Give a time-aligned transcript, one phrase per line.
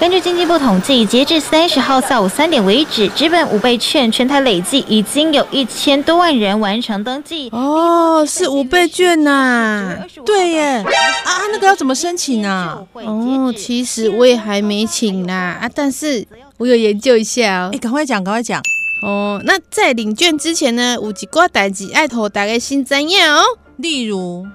[0.00, 7.50] 根据经济部统计，截至三十号下午三点为止，纸本五倍券全台累计已经有一千多万人完成登记。
[7.50, 10.62] 哦，是五倍券呐、啊，对耶！
[10.78, 12.82] 啊，那个要怎么申请啊？
[12.94, 17.70] 哦，其实我也还没请啦，啊，但是我有研究一下哦。
[17.74, 18.58] 哎，赶快讲，赶快讲。
[19.02, 23.42] 哦，那在领券之前呢，有几挂代志爱头大概先知影哦。
[23.76, 24.46] 例如，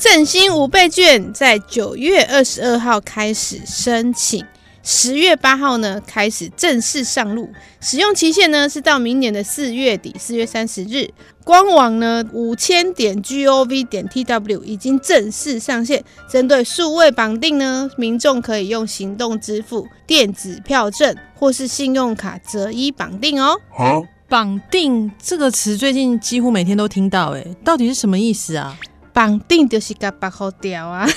[0.00, 4.42] 振兴五倍券在九月二十二号开始申请。
[4.88, 7.50] 十月八号呢，开始正式上路，
[7.80, 11.10] 使用期限呢是到明年的四月底，四月三十日。
[11.42, 23.60] 官网呢五千点 gov 点 tw 已经正式上线，针对数位绑定呢，民众可以用行动支付、电子票证或是信用卡择一绑定哦。
[23.76, 28.78] 好，绑定这个词最近几乎每天都听到，哎，到底是什么意思啊？
[29.12, 31.08] 绑定就是甲绑好掉啊。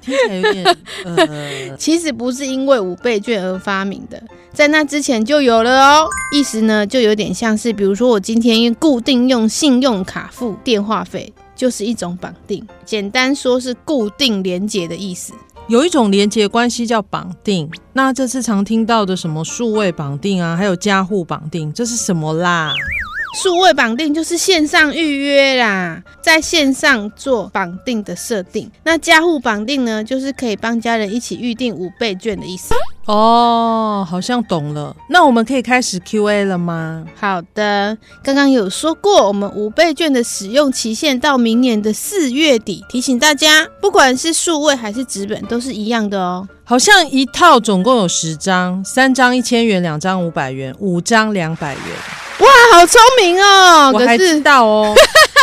[0.00, 6.08] 听起来有点呃， 其实不是因为五倍券而发明的，在那之前就有了哦。
[6.34, 12.66] 意思呢，就有点像是，比如说我今天固定用信用卡付电话费，就是一种绑定。
[12.84, 15.32] 简单说是固定连接的意思。
[15.68, 17.70] 有一种连接关系叫绑定。
[17.92, 22.72] 那这次常听到的什么数位绑定啊，还有加户绑定，这是什么啦？
[23.34, 28.70] 数位绑定就是线上预约啦，在线上做绑定的设定。
[28.84, 32.74] 那家户绑定呢，就是可以帮家人一起预定五倍券的意思。
[33.06, 34.94] 哦，好像懂了。
[35.08, 37.04] 那我们可以开始 Q&A 了吗？
[37.18, 42.84] 好的，刚刚有说过，我们五倍券的使用期限到明年的四月底。
[42.90, 46.46] 提醒大家，不管是数位还是纸本，都是一样的哦。
[46.64, 51.82] 好像一套总共有十张，三张一千元，两张五百元，五张两百元。
[52.42, 52.48] 哇，
[52.80, 53.92] 好聪明哦！
[53.94, 54.94] 我还知道哦，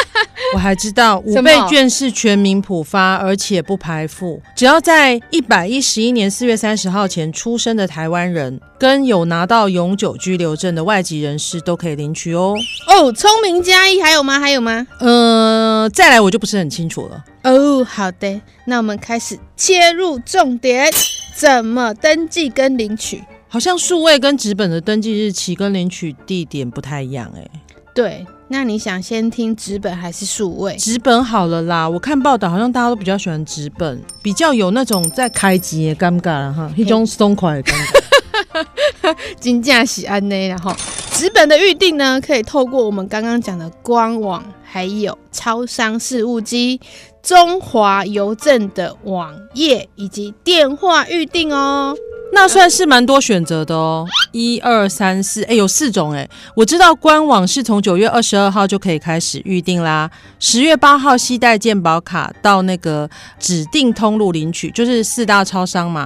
[0.53, 4.41] 我还知道五倍券是全民普发，而且不排富。
[4.53, 12.53] 只要在一百一十一年四月三十号前出生的台湾人，跟有拿到永久居留证的外籍人士都可以领取哦。
[12.87, 14.37] 哦，聪明加一，还有吗？
[14.37, 14.85] 还有吗？
[14.99, 17.23] 呃，再来我就不是很清楚了。
[17.43, 20.91] 哦，好的，那我们开始切入重点，
[21.33, 23.23] 怎么登记跟领取？
[23.49, 27.45] 好像数位跟纸本的登记日期跟领取地点不太一样哎。
[27.95, 30.75] 对，那你想先听纸本还是数位？
[30.77, 39.15] 纸本好了啦，我看报道好像大家都比较喜欢纸本，比较有那种在开机的尴尬了哈，一种松快的尴尬。
[39.39, 40.73] 金价喜安呢，然后
[41.11, 46.79] 纸本的预定呢，可以透过我们刚刚讲的官网，还有超商事务机、
[47.21, 51.95] 中华邮政的网页以及电话预定哦。
[52.31, 56.27] 那算是蛮多选择的哦，一二三四，哎，有四种哎。
[56.55, 60.09] 我知道官网是从九月二十二号就可以开始预定啦，
[60.39, 63.09] 十月八号携带健保卡到那个
[63.39, 66.05] 指定通路领取，就是四大超商嘛。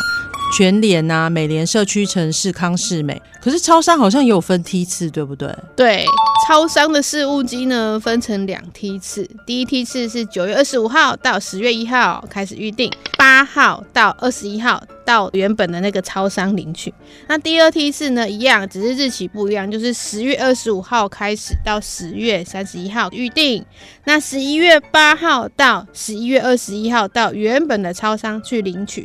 [0.56, 5.51] 全联啊，美联社区、城市康世美，可是超商好像也有分梯次，对不对？
[5.75, 6.05] 对，
[6.47, 16.94] 超商的事务机呢，分成两梯次，第一梯次是九月二十五号到十月一号开始预定，八号到二十一号到原本的那个超商领取。
[17.28, 23.66] 那第二梯次呢，一样，只是日期不一样，就是十月二十五号开始到十月三十一号预定。
[24.06, 29.03] 那十一月八号到十一月二十一号到原本的超商去领取。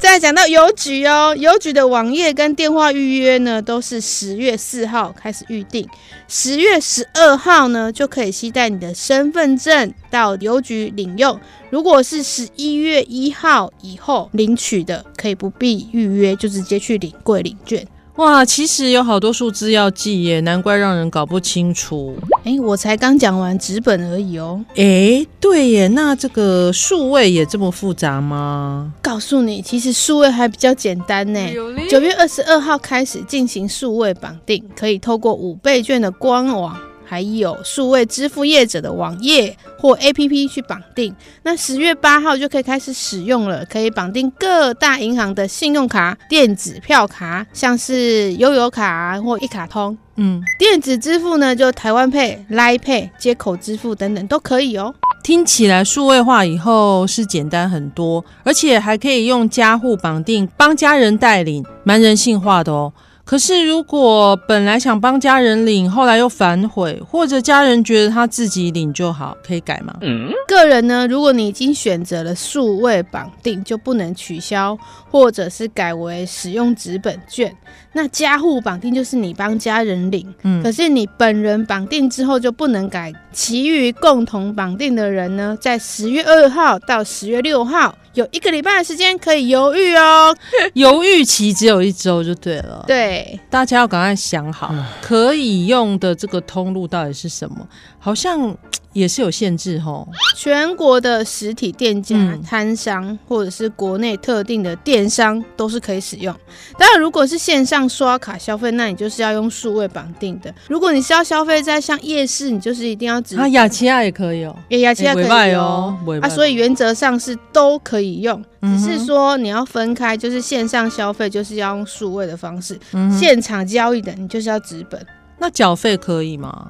[0.00, 5.88] 再讲到邮局哦，邮局的网页跟电话预约呢，都是十月四号开始预定，
[6.26, 11.38] 十月十二号呢就可以携带你的身份证到邮局领用。
[11.70, 17.86] 如果是十一月一号以后领取的，可以不必预约，就直接去领柜领券。
[18.16, 22.14] 哇，其实有好多数字要记耶，难怪让人搞不清楚。
[22.44, 24.62] 哎，我才刚讲完纸本而已哦。
[24.76, 28.92] 哎，对耶，那这个数位也这么复杂吗？
[29.00, 31.40] 告诉你，其实数位还比较简单呢。
[31.88, 36.76] 九月二十二号开始进行数位绑定，可以透过五倍券的官网。
[37.10, 41.12] 还有数位支付业者的网页或 APP 去绑定，
[41.42, 49.98] 那十月八号就可以开始使用了，可以绑定各大银行的信用卡、电子票卡，像是悠游卡或一卡通。
[50.14, 54.94] 嗯，电子支付呢，就台湾 Pay、Line Pay 接口支付等等都可以哦。
[55.24, 62.92] 听起来数位化以后是简单很多，而且还可以用家户绑定，帮家人代领，蛮人性化的哦。
[63.30, 69.96] 可是如果本来想帮家人领，后来又反悔，或者家人觉得他自己领就好，可以改吗？
[70.00, 74.76] 嗯，个人呢，如果你已经选择了数位绑定，就不能取消，
[75.08, 77.56] 或者是改为使用纸本券。
[77.92, 83.12] 那家户绑定就是你帮家人领，嗯，可是你本人绑定之后就不能改。
[83.32, 90.36] 其余共同绑定的人呢，在十月二号到十月六号有一个礼拜的时间可以犹豫哦，
[90.74, 92.84] 犹豫期只有一周就对了。
[92.86, 97.66] 对，大家要赶快想好可以用的这个通路到底是什么，
[98.00, 98.56] 好像。
[98.92, 106.34] 也是有限制吼，全国的实体店家、摊商或者是国内特定的电商都是可以使用。
[106.76, 110.52] 当然，如果是线上刷卡消费，那你就是要用数位绑定的。
[110.66, 113.36] 如果你是要消费在像夜市，你就是一定要指。
[113.36, 122.76] 啊，雅琪亚也可以哦，雅琪亚可以哦，啊，所以原则上是都可以用，只是说你要分开，就是线上消费就是要用数位的方式，
[123.16, 125.00] 现场交易的你就是要纸本。
[125.38, 126.68] 那缴费可以吗？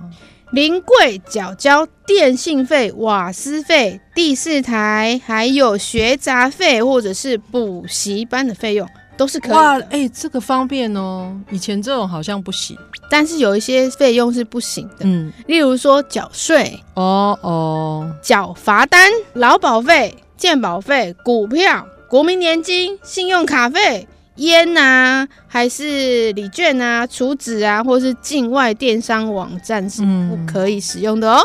[0.53, 9.57] 临柜缴交电信费、瓦斯费、第四台，还有学杂费或者是补习班的费用都是可以的。
[9.57, 11.33] 哇，哎、欸，这个方便哦。
[11.51, 12.77] 以前这种好像不行，
[13.09, 14.97] 但是有一些费用是不行的。
[15.01, 24.09] 嗯，例如说缴税，哦哦，缴罚单、劳保费、健保费、股票、国民年金、信用卡费。
[24.41, 31.41] 烟啊，还是礼券啊、储值啊，或是境外电商网站是不可以使用的哦。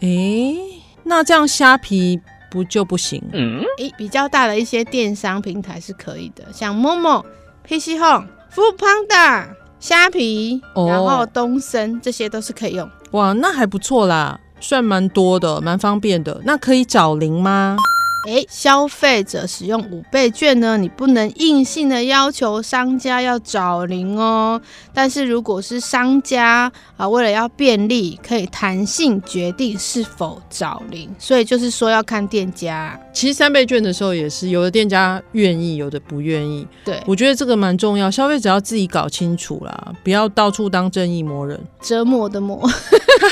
[0.00, 3.22] 诶、嗯欸，那这样虾皮不就不行？
[3.32, 7.24] 嗯，诶、欸，比较大的一些电商平台是可以的，像 Momo、
[7.66, 9.46] PC Home、Foodpanda、
[9.80, 12.86] 虾皮，然后东森，这些都是可以用。
[13.12, 16.38] 哇，那还不错啦，算蛮多的，蛮方便的。
[16.44, 17.78] 那可以找零吗？
[18.26, 24.60] 诶，消费者使用五倍券呢，你不能硬性的要求商家要找零哦。
[24.92, 31.08] 但是如果是商家啊，为了要便利，可以弹性决定是否找零。
[31.20, 32.98] 所以就是说要看店家。
[33.14, 36.66] 其实三倍券的时候也是，有的店家愿意，有的不愿意。
[36.84, 42.68] 对，我觉得这个蛮重要，消费者要自己搞清楚啦，不要到处当正义魔人，折磨的磨。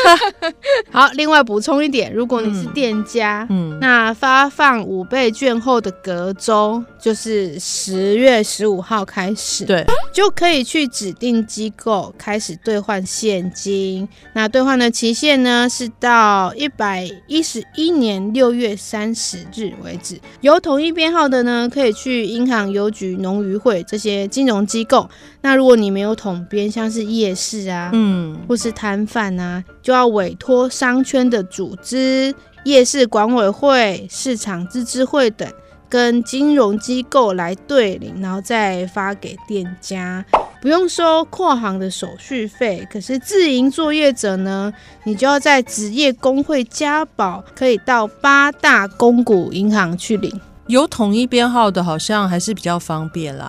[0.91, 4.83] 好，另外补充一点，如果你是店家，嗯，嗯那发放。
[4.84, 14.08] 五倍券后的隔周，就是十月十五号开始，对，就可以去指定机构开始兑换现金。
[14.34, 20.20] 那兑换的期限呢，是到一百一十一年六月三十日为止。
[20.40, 25.08] 有统一编号的呢，可以去银行、邮局、农渔会这些金融机构。
[25.40, 32.34] 那如果你没有统编，像是夜市啊，嗯，或是摊贩啊，就要委托商圈的组织。
[32.64, 35.46] 夜市管委会、市场自治会等
[35.88, 40.25] 跟金融机构来对领，然后再发给店家，
[40.61, 42.87] 不用收跨行的手续费。
[42.90, 44.72] 可是自营作业者呢，
[45.05, 50.40] 你就要在职业工会加保，可以到八大公股银行去领。
[50.67, 53.46] 有统一编号的，好像还是比较方便啦。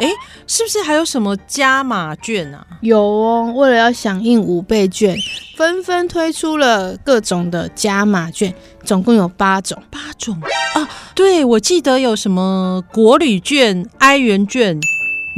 [0.00, 0.10] 哎，
[0.46, 2.66] 是不是还有什么加码券啊？
[2.80, 5.16] 有哦，为了要响应五倍券，
[5.56, 8.54] 纷纷推出了各种的加码券，
[8.84, 9.82] 总共有八种。
[9.90, 10.38] 八种
[10.74, 10.88] 啊？
[11.14, 14.78] 对，我记得有什么国旅券、哀元券、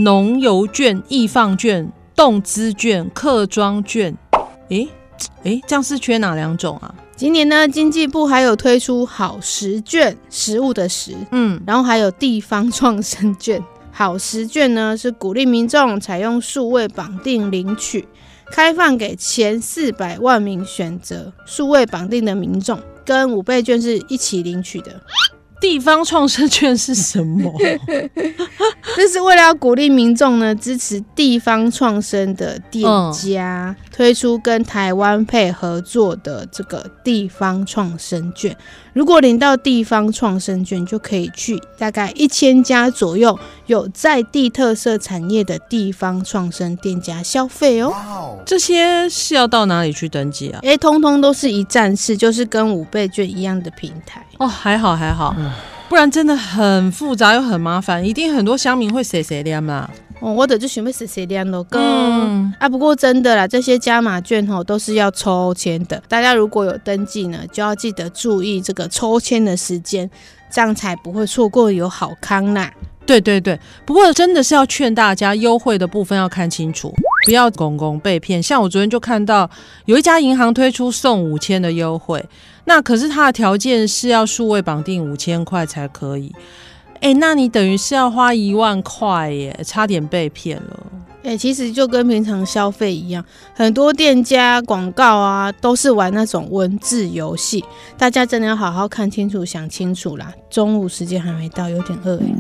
[0.00, 4.17] 农游券、易放券、动资券、客庄券。
[4.70, 4.86] 哎
[5.44, 6.93] 哎，这样是缺哪两种啊？
[7.17, 13.62] 今年呢，经济部还有推出好食券，食物的食，嗯，然后还有地方创生券。
[13.98, 18.06] 好时券呢，是鼓励民众采用数位绑定领取，
[18.48, 25.00] 开放给前四百万名选择数位绑定的民众，跟五倍券是一起领取的。
[25.60, 27.52] 地方创生券是什么？
[28.94, 38.56] 这是为了要鼓励民众呢，支持地方创生的店家，嗯、推出跟台湾配合作的这个地方创生券。
[38.93, 43.36] 如果领到地方创生券，就可以去大概一千家左右
[43.67, 48.38] 有在地特色产业的地方创生店家消费哦。
[48.46, 50.60] 这些是要到哪里去登记啊？
[50.62, 54.46] 哎，通通都是一站式，就是跟五倍券一样的平台哦。
[54.46, 55.34] 还好还好，
[55.88, 59.90] 不然真的很复杂又很麻烦，一定很多乡民会谁谁的嘛。
[60.20, 61.67] 哦，我的就准备谁谁念咯。
[61.70, 66.03] 嗯啊，不过真的啦，这些加码券吼都是要抽签的。
[66.08, 70.10] 大家如果有登记呢，就要记得注意这个抽签的时间，
[70.51, 72.72] 这样才不会错过有好康啦。
[73.06, 76.93] 对对对，不过真的是要劝大家，优惠的部分要看清楚，
[77.25, 78.43] 不要公公被骗。
[78.43, 79.48] 像我昨天就看到
[79.87, 82.22] 有一家银行推出送五千的优惠，
[82.65, 86.31] 那可是它的条件是要数位绑定五千块才可以。
[87.00, 90.86] 哎，那你等于是要花一万块耶，差点被骗了。
[91.24, 93.22] 哎、欸，其实就跟平常消费一样，
[93.55, 97.62] 很多店家广告啊都是玩那种文字游戏，
[97.98, 100.32] 大家真的要好好看清楚、想清楚啦。
[100.48, 102.34] 中午时间还没到，有点饿哎、欸。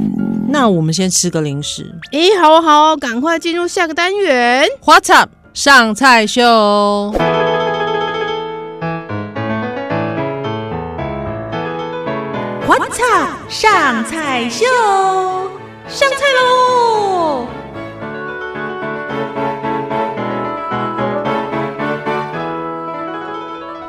[0.48, 1.94] 那我们先吃个零食。
[2.12, 4.66] 哎、欸，好好，赶快进入下个单元。
[4.84, 5.30] What's up？
[5.52, 7.12] 上菜秀。
[12.88, 13.28] Up？
[13.48, 14.64] 上菜秀，
[15.88, 17.46] 上菜喽！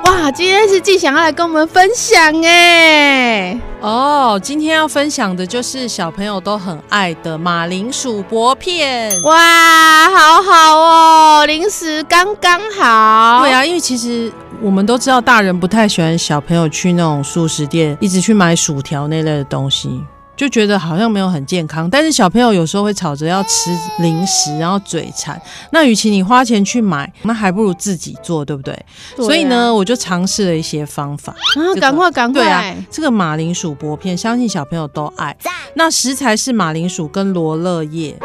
[0.03, 9.09] 哇，今天是季翔要来跟我们分享哎哦，今天要分享的就是小朋友都很爱的马铃薯薄片。
[9.23, 13.41] 哇，好好哦，零食刚刚好。
[13.43, 20.03] 对啊，因为其实我们都知道，大人不太喜欢小朋友去那种素食店一直去买薯条那类的东西。
[20.35, 25.37] 就觉得好像没有很健康，但是小朋友有时候会吵着要吃零食，然后嘴馋。
[25.71, 28.73] 那与其你花钱去买，那还不如自己做，对不对？
[29.17, 31.33] 对啊、所以呢，我就尝试了一些方法。
[31.33, 32.41] 啊，赶快赶快！
[32.41, 35.35] 对啊，这个马铃薯薄片，相信小朋友都爱。
[35.73, 38.17] 那食材是马铃薯跟罗勒叶。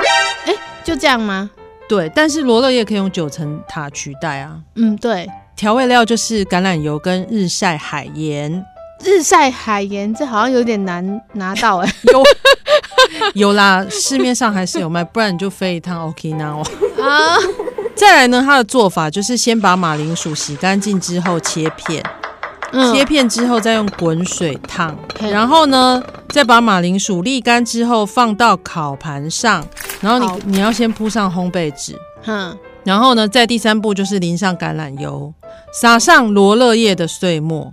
[0.47, 1.51] 哎、欸，就这样吗？
[1.89, 4.57] 对，但是罗勒叶可以用九层塔取代啊。
[4.77, 5.29] 嗯，对。
[5.57, 8.65] 调味料就是橄榄油跟日晒海盐。
[9.03, 11.95] 日晒海盐，这好像有点难拿到哎、 欸。
[12.13, 12.23] 有
[13.35, 16.63] 有啦，市面上还是有卖，不然你就飞一趟 Okinawa
[17.03, 17.37] 啊。
[17.95, 22.03] 再来呢，它的做法就是先把马铃薯洗干净之后切片，
[22.73, 29.65] 嗯、切片之后再用滚水烫，然后呢，再把马铃薯沥干之后放到烤盘上，
[30.01, 31.97] 然后你你要先铺上烘焙纸，
[32.27, 35.33] 嗯，然后呢，在第三步就是淋上橄榄油，
[35.73, 37.73] 撒上罗勒叶的碎末。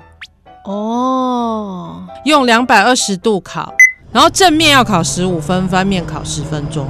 [0.65, 3.73] 哦，用两百二十度烤，
[4.11, 6.87] 然后正面要烤十五分，翻面烤十分钟。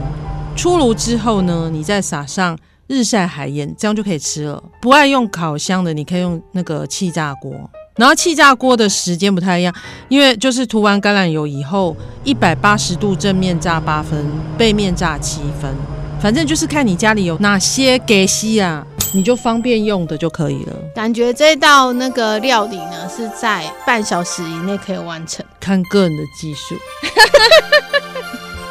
[0.55, 4.61] 出炉之后呢，你再撒上日晒海盐，这样就可以吃了。
[4.81, 7.53] 不爱用烤箱的，你可以用那个气炸锅。
[7.95, 9.73] 然后气炸锅的时间不太一样，
[10.09, 14.25] 因为就是涂完橄榄油以后，一百八十度正面炸八分，
[14.57, 15.73] 背面炸七分。
[16.21, 18.85] 反正就是看你家里有哪些给西啊。
[19.13, 20.73] 你就方便用的就可以了。
[20.95, 25.45] 感觉这道那个料理呢，是在半小时以内可以完成。
[25.59, 26.75] 看个人的技术。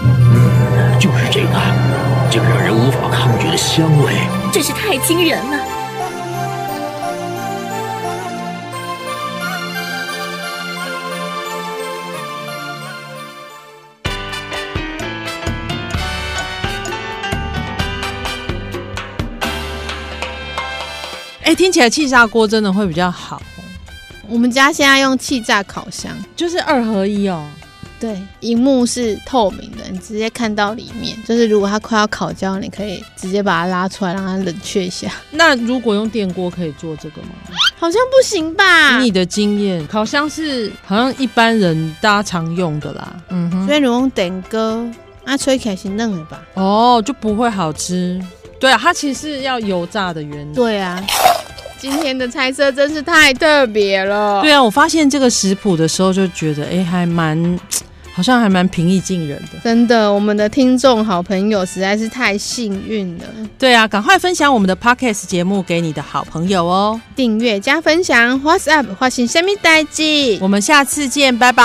[0.00, 1.60] 嗯， 就是这个，
[2.30, 4.14] 这个让人无法抗拒的香味，
[4.50, 5.59] 真是太惊人了。
[21.42, 23.40] 哎，听起来气炸锅真的会比较好。
[24.28, 27.44] 我们家现在用气炸烤箱，就是二合一哦。
[27.98, 31.14] 对，荧幕是透明的，你直接看到里面。
[31.26, 35.12] 就是如果它快要烤焦，你可以直接把它拉出来，让它冷却一下。
[35.32, 37.28] 那如果用电锅可以做这个吗？
[37.76, 38.98] 好像不行吧？
[39.00, 43.16] 以你的经验，烤箱是好像一般人大家常用的啦。
[43.28, 44.88] 嗯哼，所以你用电锅，
[45.24, 46.40] 那，吹起来是嫩的吧？
[46.54, 48.18] 哦，就不会好吃。
[48.58, 50.54] 对啊，它其实是要油炸的原理。
[50.54, 51.02] 对啊。
[51.80, 54.42] 今天的菜色真是太特别了。
[54.42, 57.58] 对啊，我发现这个食谱的时候就觉得，哎，还蛮，
[58.12, 59.58] 好像还蛮平易近人的。
[59.64, 63.24] 真的，我们的听众好朋友实在是太幸运了。
[63.58, 68.40] 对啊，赶快分享我们的 Podcast 节目给你的好朋友哦，订阅加分享。
[68.42, 68.86] What's up？
[68.98, 70.38] 发现虾米代志？
[70.40, 71.62] 我们下次见，拜拜，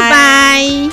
[0.00, 0.87] 拜拜。